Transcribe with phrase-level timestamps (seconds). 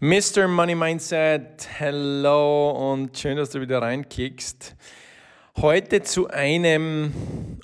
[0.00, 0.46] Mr.
[0.46, 4.76] Money Mindset, hello und schön, dass du wieder reinklickst.
[5.56, 7.12] Heute zu einem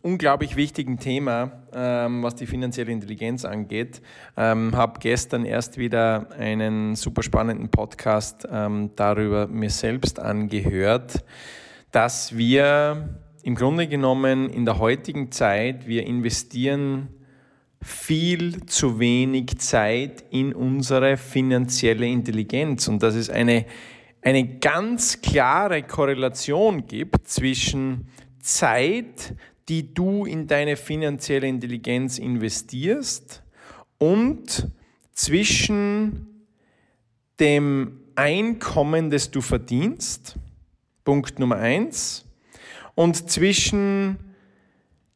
[0.02, 4.00] unglaublich wichtigen Thema, ähm, was die finanzielle Intelligenz angeht.
[4.36, 11.24] Ähm, habe gestern erst wieder einen super spannenden Podcast ähm, darüber mir selbst angehört,
[11.92, 17.10] dass wir im Grunde genommen in der heutigen Zeit, wir investieren
[17.84, 22.88] viel zu wenig Zeit in unsere finanzielle Intelligenz.
[22.88, 23.66] Und dass es eine,
[24.22, 28.08] eine ganz klare Korrelation gibt zwischen
[28.40, 29.34] Zeit,
[29.68, 33.42] die du in deine finanzielle Intelligenz investierst
[33.98, 34.68] und
[35.12, 36.46] zwischen
[37.38, 40.36] dem Einkommen, das du verdienst,
[41.04, 42.24] Punkt Nummer eins,
[42.94, 44.33] und zwischen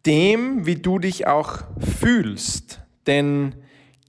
[0.08, 2.80] dem, wie du dich auch fühlst.
[3.06, 3.54] Denn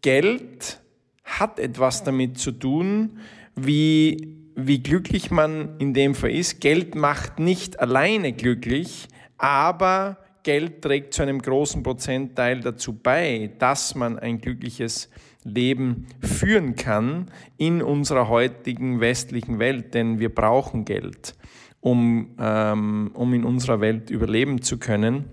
[0.02, 0.80] Geld
[1.26, 3.20] hat etwas damit zu tun,
[3.55, 6.62] wie, wie glücklich man in dem Fall ist.
[6.62, 13.93] Geld macht nicht alleine glücklich, aber Geld trägt zu einem großen Prozentteil dazu bei, dass
[13.93, 15.09] man ein glückliches
[15.43, 21.35] Leben führen kann in unserer heutigen westlichen Welt, denn wir brauchen Geld,
[21.81, 25.26] um, ähm, um in unserer Welt überleben zu können.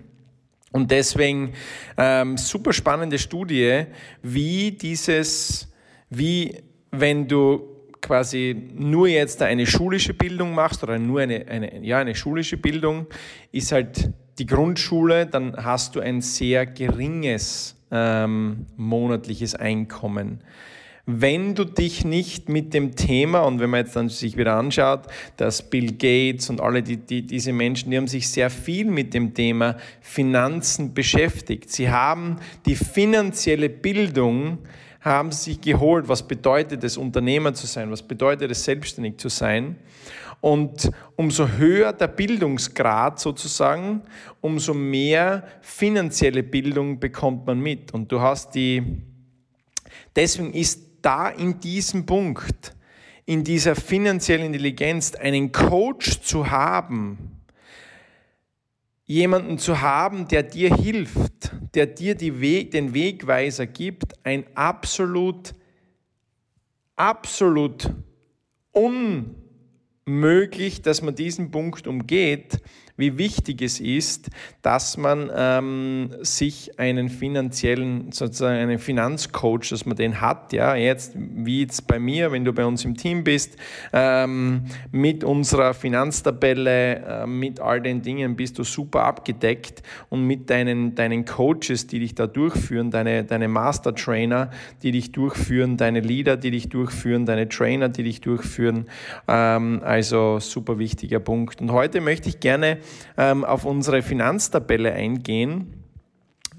[0.71, 1.53] Und deswegen
[1.97, 3.85] ähm, super spannende Studie,
[4.21, 5.71] wie dieses,
[6.09, 11.99] wie wenn du quasi nur jetzt eine schulische Bildung machst oder nur eine, eine, ja,
[11.99, 13.07] eine schulische Bildung,
[13.51, 20.41] ist halt die Grundschule, dann hast du ein sehr geringes ähm, monatliches Einkommen
[21.09, 25.03] wenn du dich nicht mit dem Thema, und wenn man jetzt dann sich wieder anschaut,
[25.37, 29.13] dass Bill Gates und alle die, die, diese Menschen, die haben sich sehr viel mit
[29.13, 31.71] dem Thema Finanzen beschäftigt.
[31.71, 34.57] Sie haben die finanzielle Bildung
[34.99, 39.77] haben sich geholt, was bedeutet es, Unternehmer zu sein, was bedeutet es, selbstständig zu sein.
[40.41, 44.01] Und umso höher der Bildungsgrad sozusagen,
[44.41, 47.93] umso mehr finanzielle Bildung bekommt man mit.
[47.93, 48.83] Und du hast die,
[50.13, 52.75] deswegen ist da in diesem Punkt,
[53.25, 57.37] in dieser finanziellen Intelligenz, einen Coach zu haben,
[59.05, 65.55] jemanden zu haben, der dir hilft, der dir Weg, den Wegweiser gibt, ein absolut,
[66.95, 67.89] absolut
[70.05, 72.59] unmöglich, dass man diesen Punkt umgeht,
[72.97, 74.29] wie wichtig es ist,
[74.63, 81.13] dass man ähm, sich einen finanziellen, sozusagen einen Finanzcoach, dass man den hat, ja, jetzt,
[81.15, 83.55] wie jetzt bei mir, wenn du bei uns im Team bist,
[83.93, 90.49] ähm, mit unserer Finanztabelle, äh, mit all den Dingen bist du super abgedeckt und mit
[90.49, 94.49] deinen, deinen Coaches, die dich da durchführen, deine, deine Master Trainer,
[94.81, 98.87] die dich durchführen, deine Leader, die dich durchführen, deine Trainer, die dich durchführen,
[99.27, 101.61] ähm, also super wichtiger Punkt.
[101.61, 102.79] Und heute möchte ich gerne
[103.17, 105.83] ähm, auf unsere Finanztabelle eingehen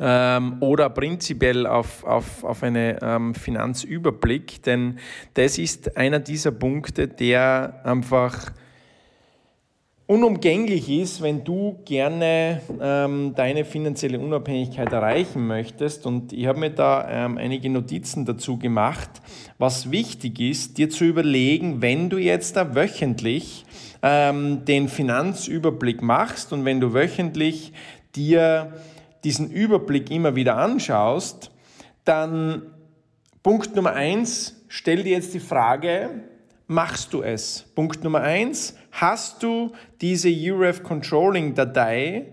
[0.00, 4.98] ähm, oder prinzipiell auf, auf, auf einen ähm, Finanzüberblick, denn
[5.34, 8.52] das ist einer dieser Punkte, der einfach
[10.08, 16.06] unumgänglich ist, wenn du gerne ähm, deine finanzielle Unabhängigkeit erreichen möchtest.
[16.06, 19.10] Und ich habe mir da ähm, einige Notizen dazu gemacht,
[19.58, 23.66] was wichtig ist, dir zu überlegen, wenn du jetzt da wöchentlich
[24.02, 27.74] ähm, den Finanzüberblick machst und wenn du wöchentlich
[28.16, 28.72] dir
[29.24, 31.50] diesen Überblick immer wieder anschaust,
[32.06, 32.62] dann
[33.42, 36.08] Punkt Nummer eins, stell dir jetzt die Frage,
[36.68, 37.64] machst du es?
[37.74, 42.26] Punkt Nummer eins, hast du diese UREF Controlling Datei?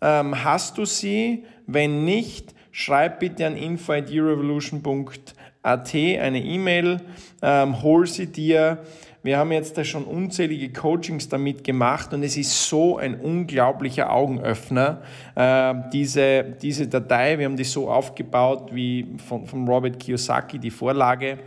[0.00, 1.44] Ähm, hast du sie?
[1.66, 7.00] Wenn nicht, schreib bitte an info@urevolution.at eine E-Mail,
[7.40, 8.82] ähm, hol sie dir.
[9.22, 14.12] Wir haben jetzt da schon unzählige Coachings damit gemacht und es ist so ein unglaublicher
[14.12, 15.00] Augenöffner.
[15.34, 20.70] Äh, diese, diese Datei, wir haben die so aufgebaut wie von, von Robert Kiyosaki, die
[20.70, 21.38] Vorlage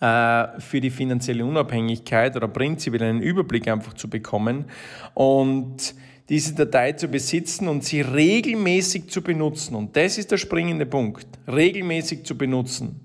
[0.00, 4.66] für die finanzielle Unabhängigkeit oder prinzipiell einen Überblick einfach zu bekommen
[5.14, 5.94] und
[6.28, 9.74] diese Datei zu besitzen und sie regelmäßig zu benutzen.
[9.74, 11.26] Und das ist der springende Punkt.
[11.46, 13.00] Regelmäßig zu benutzen.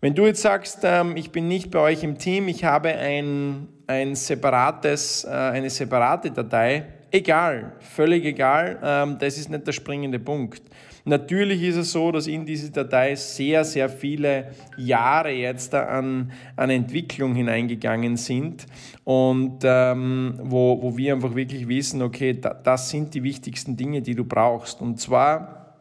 [0.00, 3.68] Wenn du jetzt sagst, ähm, ich bin nicht bei euch im Team, ich habe ein,
[3.86, 10.18] ein separates, äh, eine separate Datei, egal, völlig egal, ähm, das ist nicht der springende
[10.18, 10.62] Punkt.
[11.06, 16.70] Natürlich ist es so, dass in diese Datei sehr, sehr viele Jahre jetzt an, an
[16.70, 18.66] Entwicklung hineingegangen sind
[19.04, 24.00] und ähm, wo, wo wir einfach wirklich wissen, okay, da, das sind die wichtigsten Dinge,
[24.00, 24.80] die du brauchst.
[24.80, 25.76] Und zwar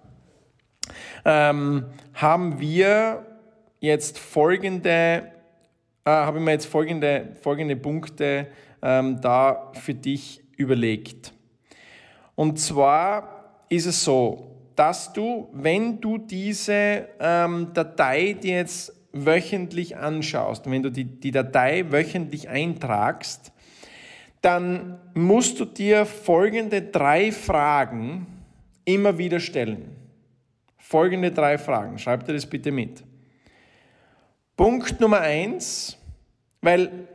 [1.23, 3.25] ähm, haben wir
[3.79, 5.31] jetzt folgende
[6.05, 8.47] äh, habe ich jetzt folgende, folgende Punkte
[8.81, 11.33] ähm, da für dich überlegt.
[12.35, 19.95] Und zwar ist es so, dass du, wenn du diese ähm, Datei dir jetzt wöchentlich
[19.95, 23.51] anschaust, wenn du die, die Datei wöchentlich eintragst,
[24.41, 28.27] dann musst du dir folgende drei Fragen
[28.83, 29.95] immer wieder stellen.
[30.77, 31.97] Folgende drei Fragen.
[31.97, 33.03] Schreib dir das bitte mit.
[34.57, 35.97] Punkt Nummer eins,
[36.61, 37.07] weil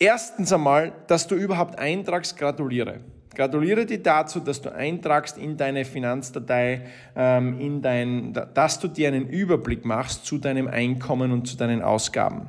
[0.00, 3.00] erstens einmal, dass du überhaupt eintragst, gratuliere.
[3.32, 9.06] Gratuliere dir dazu, dass du eintragst in deine Finanzdatei, ähm, in dein, dass du dir
[9.06, 12.48] einen Überblick machst zu deinem Einkommen und zu deinen Ausgaben.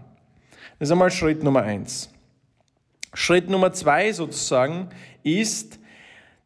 [0.80, 2.10] Das ist einmal Schritt Nummer eins.
[3.14, 4.90] Schritt Nummer zwei sozusagen
[5.22, 5.80] ist,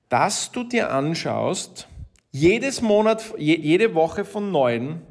[0.09, 1.87] dass du dir anschaust,
[2.31, 5.01] jedes Monat, jede Woche von neun,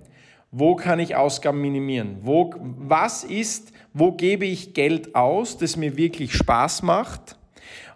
[0.50, 2.18] wo kann ich Ausgaben minimieren?
[2.20, 7.38] Wo, was ist, wo gebe ich Geld aus, das mir wirklich Spaß macht?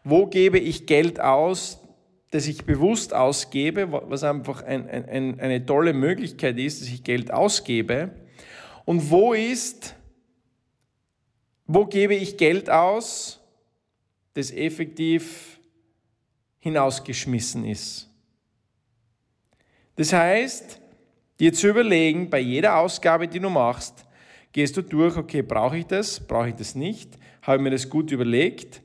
[0.05, 1.81] Wo gebe ich Geld aus,
[2.31, 7.33] das ich bewusst ausgebe, was einfach ein, ein, eine tolle Möglichkeit ist, dass ich Geld
[7.33, 8.13] ausgebe?
[8.85, 9.97] Und wo ist,
[11.67, 13.41] wo gebe ich Geld aus,
[14.35, 15.59] das effektiv
[16.61, 18.09] hinausgeschmissen ist?
[19.97, 20.81] Das heißt,
[21.41, 24.05] dir zu überlegen, bei jeder Ausgabe, die du machst,
[24.53, 28.11] gehst du durch, okay, brauche ich das, brauche ich das nicht, habe mir das gut
[28.11, 28.83] überlegt,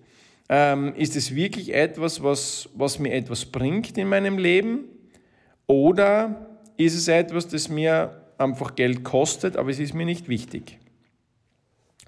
[0.50, 4.86] ähm, ist es wirklich etwas, was, was mir etwas bringt in meinem Leben?
[5.68, 10.80] Oder ist es etwas, das mir einfach Geld kostet, aber es ist mir nicht wichtig?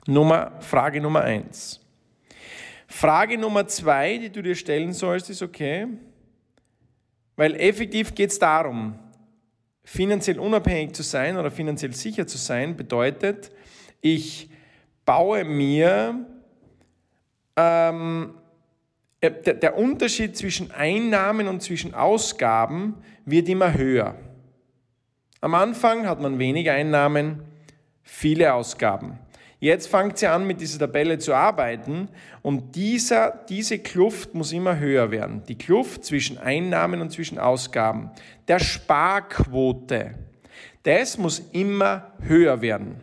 [0.05, 1.81] Nummer, Frage Nummer eins.
[2.87, 5.87] Frage Nummer zwei, die du dir stellen sollst, ist okay,
[7.35, 8.99] weil effektiv geht es darum,
[9.85, 13.51] finanziell unabhängig zu sein oder finanziell sicher zu sein, bedeutet,
[14.01, 14.49] ich
[15.05, 16.25] baue mir
[17.55, 18.33] ähm,
[19.21, 22.95] äh, der, der Unterschied zwischen Einnahmen und zwischen Ausgaben
[23.25, 24.15] wird immer höher.
[25.41, 27.43] Am Anfang hat man weniger Einnahmen,
[28.01, 29.19] viele Ausgaben.
[29.65, 32.07] Jetzt fängt sie an, mit dieser Tabelle zu arbeiten
[32.43, 35.41] und dieser, diese Kluft muss immer höher werden.
[35.47, 38.11] Die Kluft zwischen Einnahmen und zwischen Ausgaben.
[38.47, 40.13] Der Sparquote,
[40.83, 42.97] das muss immer höher werden.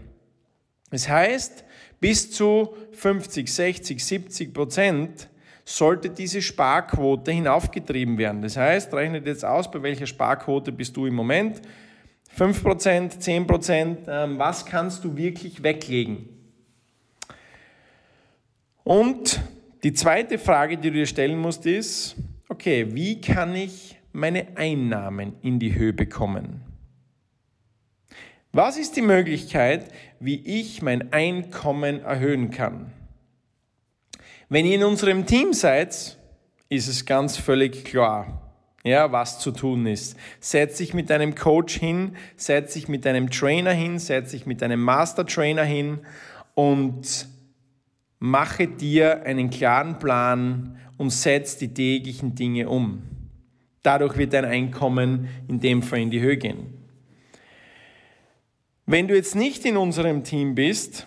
[0.93, 1.65] Das heißt,
[1.99, 5.29] bis zu 50, 60, 70 Prozent
[5.65, 8.41] sollte diese Sparquote hinaufgetrieben werden.
[8.41, 11.61] Das heißt, rechnet jetzt aus, bei welcher Sparquote bist du im Moment.
[12.39, 16.32] 5%, 10%, ähm, was kannst du wirklich weglegen?
[18.85, 19.41] Und
[19.83, 22.17] die zweite Frage, die du dir stellen musst, ist,
[22.49, 26.63] okay, wie kann ich meine Einnahmen in die Höhe bekommen?
[28.53, 29.87] Was ist die Möglichkeit,
[30.21, 32.93] wie ich mein Einkommen erhöhen kann?
[34.51, 36.19] Wenn ihr in unserem Team seid,
[36.69, 38.53] ist es ganz völlig klar,
[38.85, 40.17] ja, was zu tun ist.
[40.41, 44.61] Setz dich mit deinem Coach hin, setz dich mit deinem Trainer hin, setz dich mit
[44.61, 46.01] deinem Master Trainer hin
[46.55, 47.27] und
[48.23, 53.03] mache dir einen klaren Plan und setz die täglichen Dinge um.
[53.83, 56.73] Dadurch wird dein Einkommen in dem Fall in die Höhe gehen.
[58.87, 61.05] Wenn du jetzt nicht in unserem Team bist,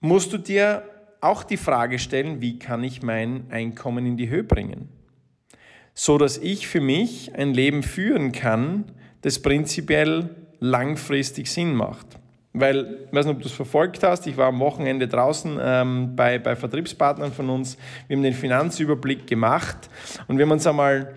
[0.00, 0.82] musst du dir
[1.20, 4.88] auch die Frage stellen, wie kann ich mein Einkommen in die Höhe bringen?
[5.94, 8.86] So dass ich für mich ein Leben führen kann,
[9.20, 12.18] das prinzipiell langfristig Sinn macht.
[12.56, 16.14] Weil, ich weiß nicht, ob du es verfolgt hast, ich war am Wochenende draußen ähm,
[16.14, 19.90] bei, bei Vertriebspartnern von uns, wir haben den Finanzüberblick gemacht
[20.28, 21.14] und wir haben uns einmal,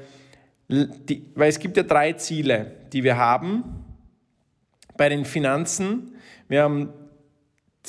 [0.68, 3.86] die, weil es gibt ja drei Ziele, die wir haben
[4.98, 6.16] bei den Finanzen.
[6.48, 6.90] Wir haben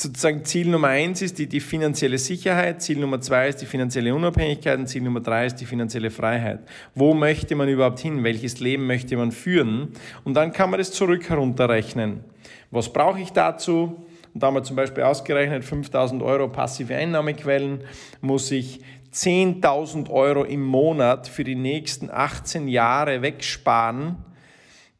[0.00, 4.14] sozusagen Ziel Nummer eins ist die, die finanzielle Sicherheit, Ziel Nummer zwei ist die finanzielle
[4.14, 6.60] Unabhängigkeit und Ziel Nummer drei ist die finanzielle Freiheit.
[6.94, 8.22] Wo möchte man überhaupt hin?
[8.22, 9.92] Welches Leben möchte man führen?
[10.24, 12.22] Und dann kann man das zurück herunterrechnen.
[12.70, 14.06] Was brauche ich dazu?
[14.32, 17.80] Und da haben wir zum Beispiel ausgerechnet, 5000 Euro passive Einnahmequellen,
[18.20, 18.80] muss ich
[19.12, 24.16] 10.000 Euro im Monat für die nächsten 18 Jahre wegsparen,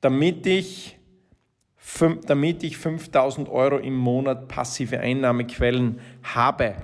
[0.00, 0.98] damit ich
[2.26, 6.75] damit ich 5000 Euro im Monat passive Einnahmequellen habe.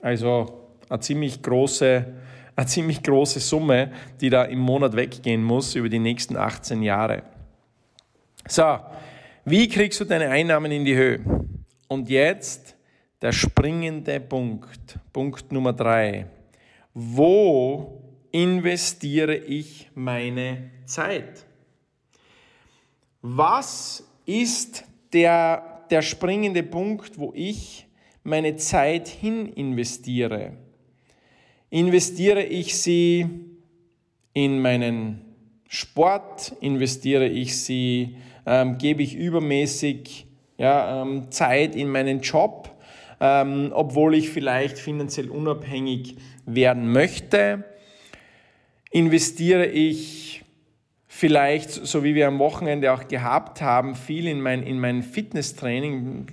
[0.00, 2.06] Also eine ziemlich große,
[2.56, 7.22] eine ziemlich große Summe, die da im Monat weggehen muss über die nächsten 18 Jahre.
[8.48, 8.78] So,
[9.44, 11.20] wie kriegst du deine Einnahmen in die Höhe?
[11.88, 12.76] Und jetzt
[13.22, 16.26] der springende Punkt, Punkt Nummer drei.
[16.94, 21.44] Wo investiere ich meine Zeit?
[23.22, 27.86] Was ist der der springende Punkt, wo ich
[28.22, 30.52] meine Zeit hin investiere.
[31.70, 33.26] Investiere ich sie
[34.32, 35.22] in meinen
[35.68, 38.16] Sport, investiere ich sie,
[38.46, 40.26] ähm, gebe ich übermäßig
[40.58, 42.70] ja, ähm, Zeit in meinen Job,
[43.20, 47.64] ähm, obwohl ich vielleicht finanziell unabhängig werden möchte,
[48.90, 50.44] investiere ich
[51.16, 56.26] vielleicht, so wie wir am Wochenende auch gehabt haben, viel in mein, in mein Fitnesstraining.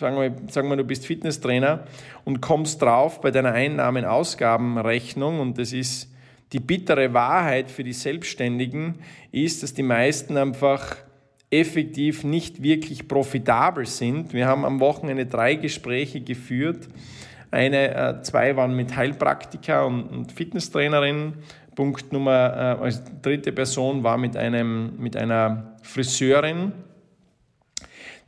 [0.00, 1.84] Sagen wir, sagen wir, du bist Fitnesstrainer
[2.24, 6.10] und kommst drauf bei deiner Einnahmen-Ausgabenrechnung und das ist
[6.54, 8.94] die bittere Wahrheit für die Selbstständigen,
[9.32, 10.96] ist, dass die meisten einfach
[11.50, 14.32] effektiv nicht wirklich profitabel sind.
[14.32, 16.88] Wir haben am Wochenende drei Gespräche geführt.
[17.50, 21.34] Eine, äh, zwei waren mit Heilpraktiker und, und Fitnesstrainerin
[21.74, 26.72] Punkt Nummer, äh, als dritte Person war mit, einem, mit einer Friseurin,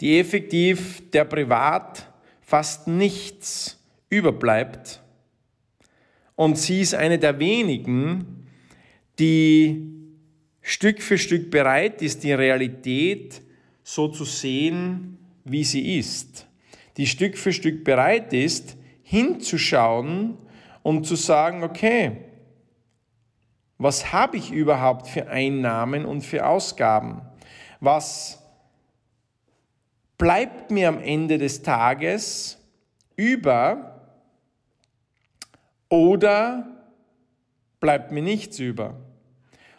[0.00, 2.06] die effektiv der privat
[2.40, 5.00] fast nichts überbleibt.
[6.36, 8.46] Und sie ist eine der wenigen,
[9.18, 9.94] die
[10.62, 13.42] Stück für Stück bereit ist, die Realität
[13.82, 16.46] so zu sehen, wie sie ist.
[16.96, 20.38] Die Stück für Stück bereit ist, hinzuschauen
[20.82, 22.16] und zu sagen, okay,
[23.78, 27.22] was habe ich überhaupt für Einnahmen und für Ausgaben?
[27.80, 28.42] Was
[30.16, 32.58] bleibt mir am Ende des Tages
[33.16, 34.00] über
[35.88, 36.66] oder
[37.80, 38.94] bleibt mir nichts über?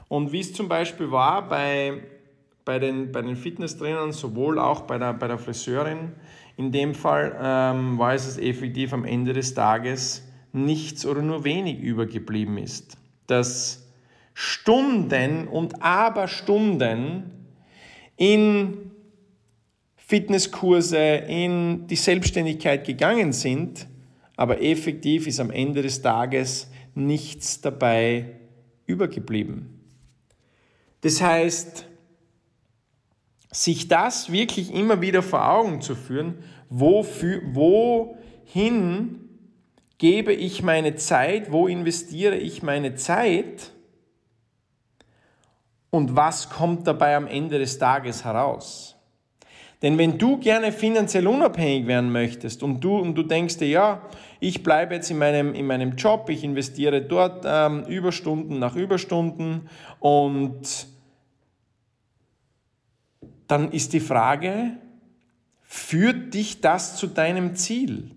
[0.07, 2.03] Und wie es zum Beispiel war bei,
[2.63, 6.11] bei, den, bei den Fitnesstrainern, sowohl auch bei der, bei der Friseurin,
[6.57, 10.23] in dem Fall ähm, war es effektiv am Ende des Tages
[10.53, 12.97] nichts oder nur wenig übergeblieben ist.
[13.27, 13.84] Das
[14.37, 17.31] Stunden und Aberstunden
[18.17, 18.91] in
[19.95, 23.87] Fitnesskurse, in die Selbstständigkeit gegangen sind,
[24.35, 28.35] aber effektiv ist am Ende des Tages nichts dabei
[28.85, 29.79] übergeblieben.
[30.99, 31.87] Das heißt,
[33.51, 36.35] sich das wirklich immer wieder vor Augen zu führen,
[36.69, 39.21] wofür, wohin
[39.97, 43.71] gebe ich meine Zeit, wo investiere ich meine Zeit,
[45.95, 48.95] und was kommt dabei am Ende des Tages heraus.
[49.81, 54.01] Denn wenn du gerne finanziell unabhängig werden möchtest und du, und du denkst dir, ja,
[54.41, 59.69] ich bleibe jetzt in meinem, in meinem Job, ich investiere dort ähm, Überstunden nach Überstunden
[59.99, 60.87] und
[63.47, 64.71] dann ist die Frage,
[65.63, 68.11] führt dich das zu deinem Ziel?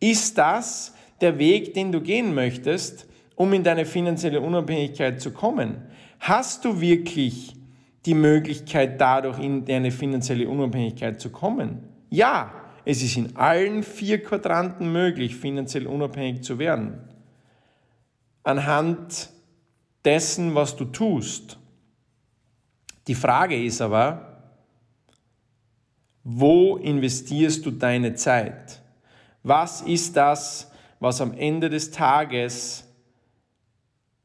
[0.00, 5.93] Ist das der Weg, den du gehen möchtest, um in deine finanzielle Unabhängigkeit zu kommen?
[6.26, 7.54] Hast du wirklich
[8.06, 11.86] die Möglichkeit, dadurch in deine finanzielle Unabhängigkeit zu kommen?
[12.08, 12.50] Ja,
[12.86, 16.98] es ist in allen vier Quadranten möglich, finanziell unabhängig zu werden.
[18.42, 19.28] Anhand
[20.02, 21.58] dessen, was du tust.
[23.06, 24.44] Die Frage ist aber,
[26.22, 28.80] wo investierst du deine Zeit?
[29.42, 32.84] Was ist das, was am Ende des Tages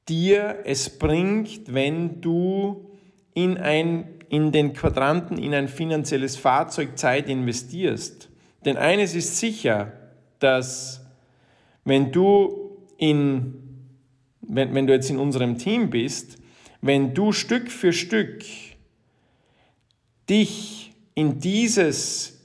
[0.09, 2.89] dir es bringt, wenn du
[3.33, 8.29] in, ein, in den Quadranten, in ein finanzielles Fahrzeug Zeit investierst.
[8.65, 9.93] Denn eines ist sicher,
[10.39, 11.05] dass
[11.85, 13.53] wenn du in,
[14.41, 16.37] wenn, wenn du jetzt in unserem Team bist,
[16.81, 18.43] wenn du Stück für Stück
[20.29, 22.38] dich in dieses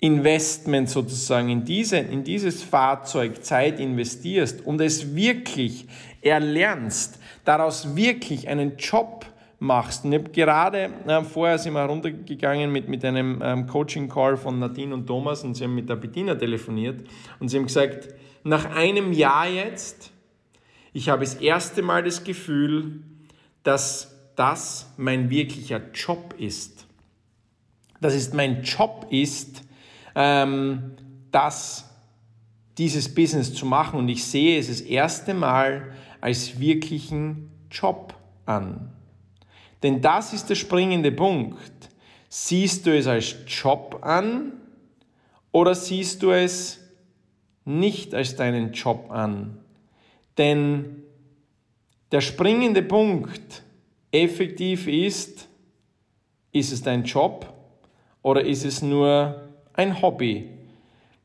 [0.00, 5.86] Investment sozusagen, in, diese, in dieses Fahrzeug Zeit investierst und es wirklich
[6.20, 9.24] erlernst, daraus wirklich einen Job
[9.58, 10.04] machst.
[10.04, 14.58] Und ich habe gerade äh, vorher sind wir runtergegangen mit, mit einem ähm, Coaching-Call von
[14.58, 17.06] Nadine und Thomas und sie haben mit der Bettina telefoniert
[17.40, 18.08] und sie haben gesagt,
[18.44, 20.12] nach einem Jahr jetzt,
[20.92, 23.02] ich habe das erste Mal das Gefühl,
[23.62, 26.86] dass das mein wirklicher Job ist.
[28.00, 29.62] Dass es mein Job ist,
[30.16, 30.96] ähm,
[31.30, 31.88] das,
[32.78, 33.98] dieses Business zu machen.
[34.00, 38.14] Und ich sehe es das erste Mal als wirklichen Job
[38.46, 38.90] an.
[39.82, 41.90] Denn das ist der springende Punkt.
[42.28, 44.52] Siehst du es als Job an
[45.52, 46.80] oder siehst du es
[47.64, 49.58] nicht als deinen Job an?
[50.38, 51.02] Denn
[52.10, 53.62] der springende Punkt
[54.10, 55.48] effektiv ist,
[56.52, 57.52] ist es dein Job
[58.22, 59.45] oder ist es nur
[59.76, 60.50] ein Hobby,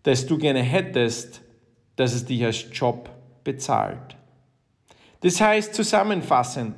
[0.03, 1.41] das du gerne hättest,
[1.95, 3.09] dass es dich als Job
[3.43, 4.15] bezahlt.
[5.21, 6.75] Das heißt zusammenfassend,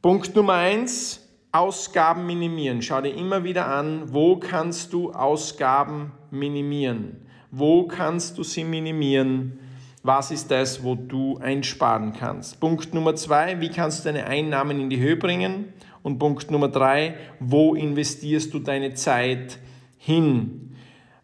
[0.00, 2.80] Punkt Nummer eins, Ausgaben minimieren.
[2.82, 7.26] Schau dir immer wieder an, wo kannst du Ausgaben minimieren?
[7.50, 9.58] Wo kannst du sie minimieren?
[10.02, 12.60] Was ist das, wo du einsparen kannst?
[12.60, 15.72] Punkt Nummer zwei, wie kannst du deine Einnahmen in die Höhe bringen?
[16.02, 19.58] Und Punkt Nummer drei, wo investierst du deine Zeit
[19.98, 20.76] hin?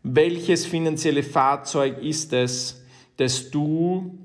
[0.02, 2.84] Welches finanzielle Fahrzeug ist es,
[3.16, 4.18] das du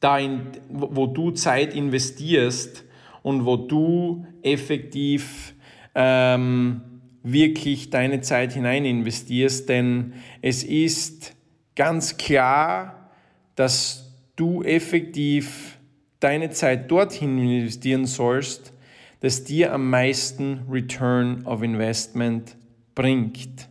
[0.00, 2.84] dahin, wo du Zeit investierst
[3.22, 5.54] und wo du effektiv
[5.94, 6.82] ähm,
[7.22, 11.34] wirklich deine Zeit hinein investierst, denn es ist
[11.76, 13.10] ganz klar,
[13.56, 15.78] dass du effektiv
[16.18, 18.72] deine Zeit dorthin investieren sollst,
[19.20, 22.56] dass dir am meisten Return of Investment
[22.94, 23.68] bringt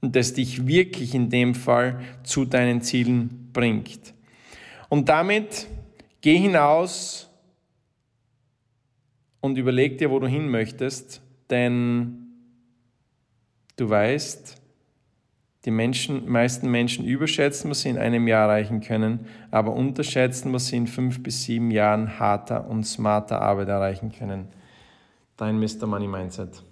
[0.00, 4.14] und das dich wirklich in dem Fall zu deinen Zielen bringt.
[4.88, 5.66] Und damit
[6.20, 7.30] geh hinaus
[9.40, 12.28] und überleg dir, wo du hin möchtest, denn
[13.76, 14.60] du weißt,
[15.64, 20.66] die Menschen, meisten Menschen überschätzen, was sie in einem Jahr erreichen können, aber unterschätzen, was
[20.66, 24.48] sie in fünf bis sieben Jahren harter und smarter Arbeit erreichen können.
[25.36, 25.86] Dein Mr.
[25.86, 26.62] Money Mindset.